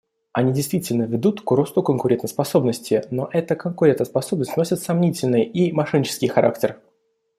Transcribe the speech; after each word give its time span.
Они 0.33 0.51
действительно 0.51 1.03
ведут 1.03 1.41
к 1.41 1.51
росту 1.51 1.83
конкурентоспособности, 1.83 3.03
но 3.11 3.29
эта 3.31 3.55
конкурентоспособность 3.55 4.57
носит 4.57 4.79
сомнительный 4.81 5.43
и 5.43 5.71
мошеннический 5.71 6.27
характер. 6.27 6.79